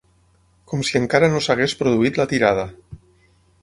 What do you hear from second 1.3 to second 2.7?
no s'hagués produït la tirada.